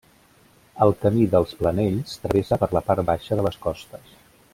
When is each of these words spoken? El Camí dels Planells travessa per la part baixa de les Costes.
El 0.85 0.93
Camí 1.03 1.27
dels 1.35 1.53
Planells 1.59 2.15
travessa 2.23 2.59
per 2.65 2.71
la 2.77 2.83
part 2.89 3.05
baixa 3.11 3.39
de 3.41 3.47
les 3.49 3.61
Costes. 3.67 4.17